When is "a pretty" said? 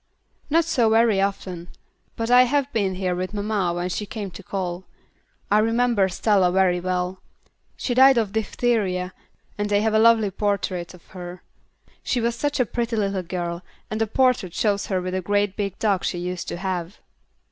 12.59-12.95